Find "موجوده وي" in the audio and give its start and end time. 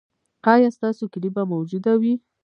1.53-2.13